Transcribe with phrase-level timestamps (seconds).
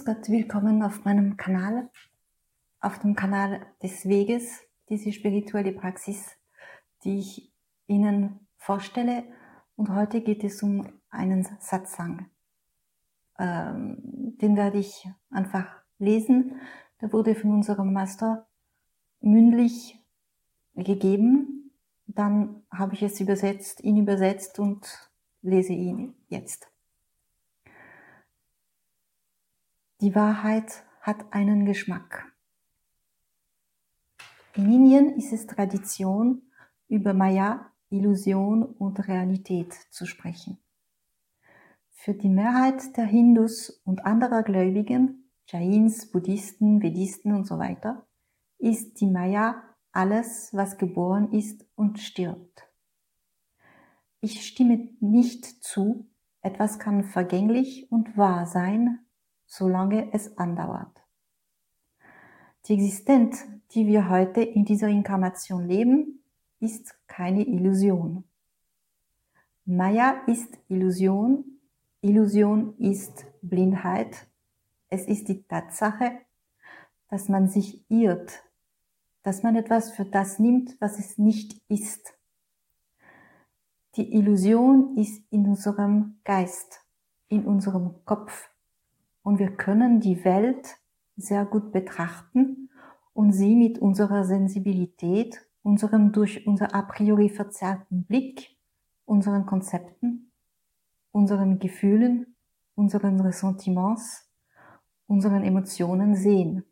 [0.00, 1.90] Grüß Gott, willkommen auf meinem Kanal,
[2.80, 6.38] auf dem Kanal des Weges, diese spirituelle Praxis,
[7.04, 7.52] die ich
[7.86, 9.24] Ihnen vorstelle.
[9.76, 12.30] Und heute geht es um einen Satsang.
[13.38, 15.66] Ähm, den werde ich einfach
[15.98, 16.58] lesen.
[17.02, 18.48] Der wurde von unserem Master
[19.20, 20.02] mündlich
[20.76, 21.72] gegeben.
[22.06, 25.10] Dann habe ich es übersetzt, ihn übersetzt und
[25.42, 26.69] lese ihn jetzt.
[30.00, 32.32] Die Wahrheit hat einen Geschmack.
[34.56, 36.40] In Indien ist es Tradition,
[36.88, 40.56] über Maya, Illusion und Realität zu sprechen.
[41.90, 48.06] Für die Mehrheit der Hindus und anderer Gläubigen, Jains, Buddhisten, Vedisten und so weiter,
[48.56, 52.66] ist die Maya alles, was geboren ist und stirbt.
[54.22, 56.08] Ich stimme nicht zu,
[56.40, 59.00] etwas kann vergänglich und wahr sein,
[59.50, 61.02] solange es andauert.
[62.66, 66.22] Die Existenz, die wir heute in dieser Inkarnation leben,
[66.60, 68.24] ist keine Illusion.
[69.64, 71.44] Maya ist Illusion,
[72.00, 74.28] Illusion ist Blindheit,
[74.88, 76.12] es ist die Tatsache,
[77.08, 78.44] dass man sich irrt,
[79.24, 82.14] dass man etwas für das nimmt, was es nicht ist.
[83.96, 86.84] Die Illusion ist in unserem Geist,
[87.28, 88.48] in unserem Kopf,
[89.22, 90.78] und wir können die Welt
[91.16, 92.70] sehr gut betrachten
[93.12, 98.56] und sie mit unserer Sensibilität, unserem durch unser a priori verzerrten Blick,
[99.04, 100.30] unseren Konzepten,
[101.12, 102.34] unseren Gefühlen,
[102.74, 104.30] unseren Ressentiments,
[105.06, 106.64] unseren Emotionen sehen.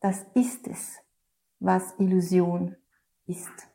[0.00, 0.98] Das ist es,
[1.60, 2.74] was Illusion
[3.26, 3.68] ist.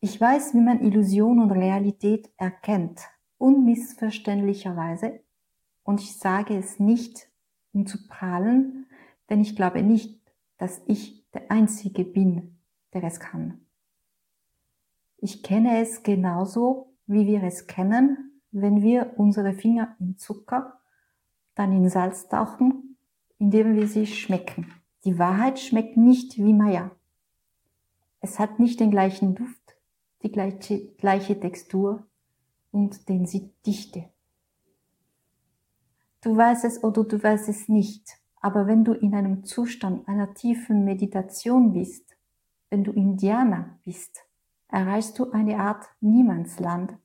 [0.00, 3.00] Ich weiß, wie man Illusion und Realität erkennt,
[3.38, 5.20] unmissverständlicherweise,
[5.84, 7.30] und ich sage es nicht,
[7.72, 8.86] um zu prahlen,
[9.30, 10.20] denn ich glaube nicht,
[10.58, 12.58] dass ich der Einzige bin,
[12.92, 13.60] der es kann.
[15.16, 20.80] Ich kenne es genauso, wie wir es kennen, wenn wir unsere Finger in Zucker,
[21.54, 22.96] dann in Salz tauchen,
[23.38, 24.72] indem wir sie schmecken.
[25.04, 26.90] Die Wahrheit schmeckt nicht wie Maya.
[28.20, 29.76] Es hat nicht den gleichen Duft,
[30.22, 32.06] die gleiche, gleiche Textur,
[32.70, 34.10] und den sie dichte.
[36.20, 40.34] Du weißt es oder du weißt es nicht, aber wenn du in einem Zustand einer
[40.34, 42.16] tiefen Meditation bist,
[42.70, 44.24] wenn du Indianer bist,
[44.68, 46.96] erreichst du eine Art Niemandsland,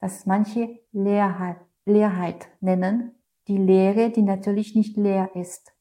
[0.00, 3.12] das manche Leerheit, Leerheit nennen,
[3.48, 5.72] die Leere, die natürlich nicht leer ist.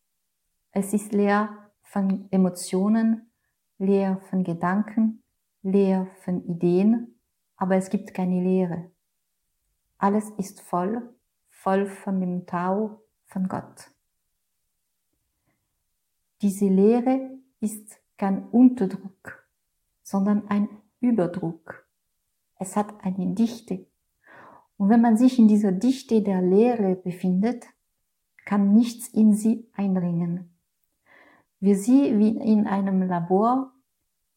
[0.72, 3.32] Es ist leer von Emotionen,
[3.78, 5.24] leer von Gedanken,
[5.62, 7.20] leer von Ideen,
[7.58, 8.92] aber es gibt keine Leere.
[9.98, 11.10] Alles ist voll,
[11.50, 13.92] voll von dem Tau von Gott.
[16.42, 19.48] Diese Lehre ist kein Unterdruck,
[20.04, 20.70] sondern ein
[21.00, 21.88] Überdruck.
[22.58, 23.86] Es hat eine Dichte.
[24.78, 27.66] Und wenn man sich in dieser Dichte der Lehre befindet,
[28.46, 30.56] kann nichts in sie eindringen.
[31.60, 33.72] Wir sie wie in einem Labor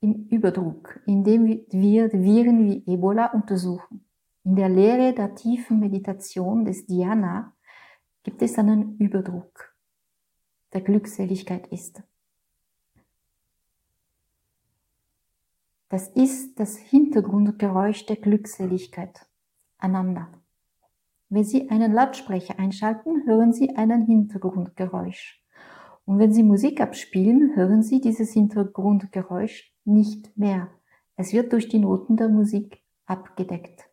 [0.01, 4.08] im Überdruck, in dem wir Viren wie Ebola untersuchen.
[4.49, 7.53] In der Lehre der tiefen Meditation des Dhyana
[8.23, 9.77] gibt es einen Überdruck,
[10.73, 12.03] der Glückseligkeit ist.
[15.91, 19.29] Das ist das Hintergrundgeräusch der Glückseligkeit.
[19.77, 20.33] Ananda.
[21.29, 25.45] Wenn Sie einen Lautsprecher einschalten, hören Sie einen Hintergrundgeräusch.
[26.07, 30.71] Und wenn Sie Musik abspielen, hören Sie dieses Hintergrundgeräusch nicht mehr.
[31.17, 33.88] Es wird durch die Noten der Musik abgedeckt.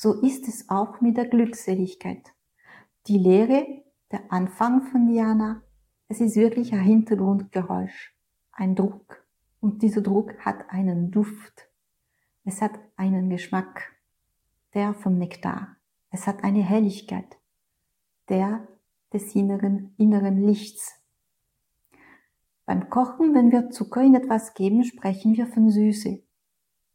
[0.00, 2.32] So ist es auch mit der Glückseligkeit.
[3.08, 3.82] Die Lehre,
[4.12, 5.64] der Anfang von Diana,
[6.06, 8.14] es ist wirklich ein Hintergrundgeräusch,
[8.52, 9.26] ein Druck.
[9.58, 11.68] Und dieser Druck hat einen Duft.
[12.44, 13.92] Es hat einen Geschmack,
[14.72, 15.74] der vom Nektar.
[16.10, 17.36] Es hat eine Helligkeit,
[18.28, 18.68] der
[19.12, 20.94] des inneren, inneren Lichts.
[22.66, 26.22] Beim Kochen, wenn wir Zucker in etwas geben, sprechen wir von Süße.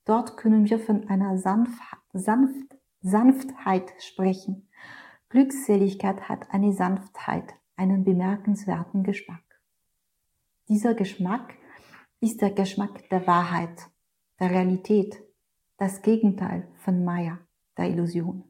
[0.06, 1.82] Dort können wir von einer sanft,
[2.14, 4.70] sanft Sanftheit sprechen.
[5.28, 9.44] Glückseligkeit hat eine Sanftheit, einen bemerkenswerten Geschmack.
[10.70, 11.54] Dieser Geschmack
[12.22, 13.90] ist der Geschmack der Wahrheit,
[14.40, 15.22] der Realität,
[15.76, 17.40] das Gegenteil von Maya,
[17.78, 18.46] der Illusion.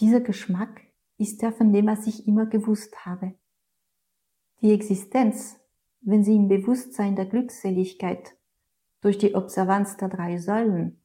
[0.00, 0.80] Dieser Geschmack
[1.16, 3.34] ist der, von dem was ich immer gewusst habe.
[4.60, 5.60] Die Existenz,
[6.00, 8.36] wenn sie im Bewusstsein der Glückseligkeit
[9.02, 11.03] durch die Observanz der drei Säulen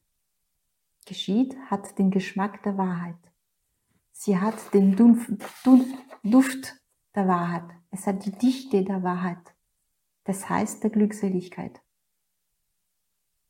[1.10, 3.18] geschieht, hat den Geschmack der Wahrheit.
[4.12, 6.76] Sie hat den Duft
[7.16, 7.68] der Wahrheit.
[7.90, 9.44] Es hat die Dichte der Wahrheit.
[10.22, 11.80] Das heißt der Glückseligkeit.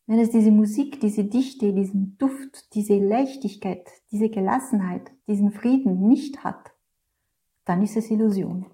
[0.07, 6.43] Wenn es diese Musik, diese Dichte, diesen Duft, diese Leichtigkeit, diese Gelassenheit, diesen Frieden nicht
[6.43, 6.73] hat,
[7.67, 8.65] dann ist es Illusion.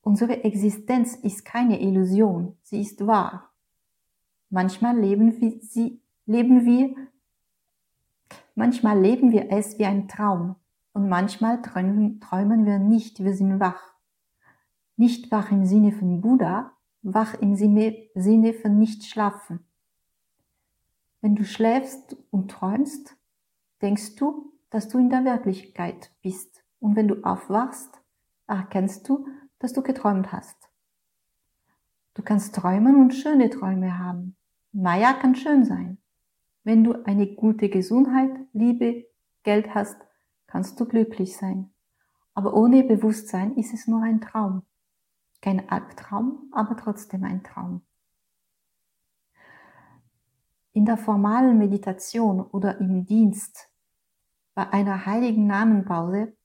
[0.00, 3.52] Unsere Existenz ist keine Illusion, sie ist wahr.
[4.48, 5.99] Manchmal leben wir, sie,
[6.30, 6.94] leben wir,
[8.54, 10.54] manchmal leben wir es wie ein Traum
[10.92, 13.94] und manchmal träumen, träumen wir nicht, wir sind wach.
[14.96, 16.70] Nicht wach im Sinne von Buddha,
[17.02, 19.66] wach im Sinne von nicht schlafen.
[21.20, 23.16] Wenn du schläfst und träumst,
[23.82, 26.62] denkst du, dass du in der Wirklichkeit bist.
[26.78, 28.00] Und wenn du aufwachst,
[28.46, 29.26] erkennst du,
[29.58, 30.70] dass du geträumt hast.
[32.14, 34.36] Du kannst träumen und schöne Träume haben.
[34.70, 35.99] Maya kann schön sein.
[36.62, 39.06] Wenn du eine gute Gesundheit, Liebe,
[39.42, 39.96] Geld hast,
[40.46, 41.70] kannst du glücklich sein.
[42.34, 44.62] Aber ohne Bewusstsein ist es nur ein Traum.
[45.40, 47.82] Kein Albtraum, aber trotzdem ein Traum.
[50.72, 53.70] In der formalen Meditation oder im Dienst
[54.54, 56.36] bei einer heiligen Namenpause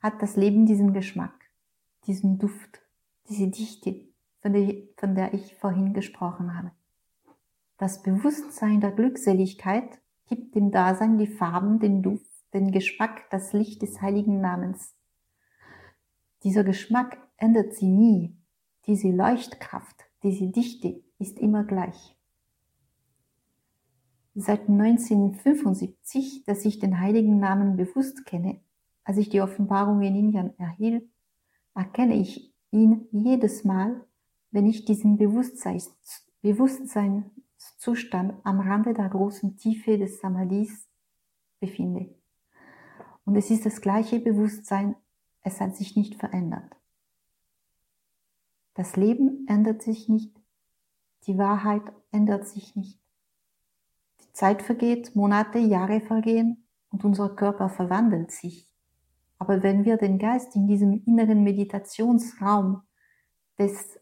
[0.00, 1.50] hat das Leben diesen Geschmack,
[2.06, 2.82] diesen Duft,
[3.28, 4.08] diese Dichte,
[4.42, 6.72] von der, ich vorhin gesprochen habe.
[7.82, 13.82] Das Bewusstsein der Glückseligkeit gibt dem Dasein die Farben, den Duft, den Geschmack, das Licht
[13.82, 14.94] des heiligen Namens.
[16.44, 18.36] Dieser Geschmack ändert sie nie,
[18.86, 22.16] diese Leuchtkraft, diese Dichte ist immer gleich.
[24.36, 28.60] Seit 1975, dass ich den heiligen Namen bewusst kenne,
[29.02, 31.10] als ich die Offenbarung in Indien erhielt,
[31.74, 34.06] erkenne ich ihn jedes Mal,
[34.52, 35.92] wenn ich diesen Bewusstseins,
[37.62, 40.88] Bewusstseinszustand am Rande der großen Tiefe des Samadhis
[41.60, 42.14] befinde.
[43.24, 44.96] Und es ist das gleiche Bewusstsein,
[45.42, 46.76] es hat sich nicht verändert.
[48.74, 50.34] Das Leben ändert sich nicht.
[51.26, 52.98] Die Wahrheit ändert sich nicht.
[54.22, 58.68] Die Zeit vergeht, Monate, Jahre vergehen und unser Körper verwandelt sich.
[59.38, 62.82] Aber wenn wir den Geist in diesem inneren Meditationsraum,
[63.58, 64.00] des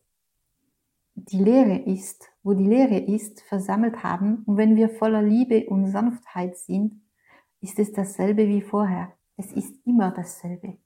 [1.28, 5.87] die Lehre ist, wo die Lehre ist, versammelt haben und wenn wir voller Liebe und
[5.87, 7.02] Sanftheit sind,
[7.61, 9.12] ist es dasselbe wie vorher.
[9.37, 10.78] Es ist immer dasselbe.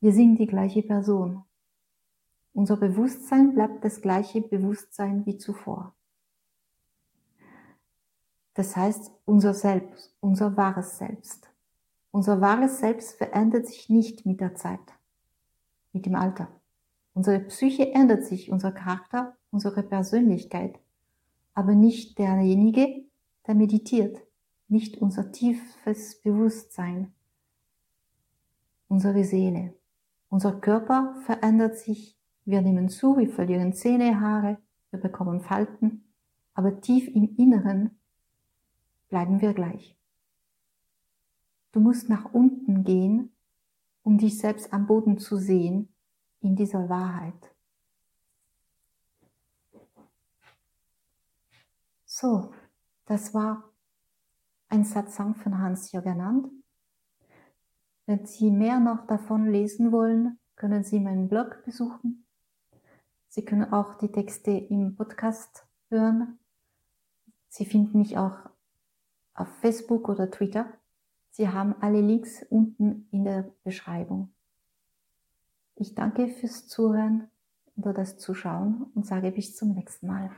[0.00, 1.44] Wir sind die gleiche Person.
[2.52, 5.94] Unser Bewusstsein bleibt das gleiche Bewusstsein wie zuvor.
[8.54, 11.48] Das heißt, unser Selbst, unser wahres Selbst.
[12.10, 14.80] Unser wahres Selbst verändert sich nicht mit der Zeit,
[15.92, 16.48] mit dem Alter.
[17.14, 20.78] Unsere Psyche ändert sich, unser Charakter, unsere Persönlichkeit,
[21.54, 23.04] aber nicht derjenige,
[23.46, 24.20] der meditiert,
[24.68, 27.12] nicht unser tiefes Bewusstsein,
[28.88, 29.74] unsere Seele.
[30.28, 32.16] Unser Körper verändert sich.
[32.44, 34.58] Wir nehmen zu, wir verlieren Zähne, Haare,
[34.90, 36.04] wir bekommen Falten,
[36.54, 37.98] aber tief im Inneren
[39.08, 39.96] bleiben wir gleich.
[41.72, 43.32] Du musst nach unten gehen,
[44.02, 45.88] um dich selbst am Boden zu sehen,
[46.40, 47.54] in dieser Wahrheit.
[52.04, 52.52] So,
[53.06, 53.64] das war
[54.68, 56.48] ein Satsang von Hans Yoganand.
[58.06, 62.24] Wenn Sie mehr noch davon lesen wollen, können Sie meinen Blog besuchen
[63.38, 66.38] Sie können auch die Texte im Podcast hören.
[67.48, 68.36] Sie finden mich auch
[69.34, 70.66] auf Facebook oder Twitter.
[71.30, 74.34] Sie haben alle Links unten in der Beschreibung.
[75.80, 77.30] Ich danke fürs Zuhören
[77.76, 80.30] oder das Zuschauen und sage bis zum nächsten Mal.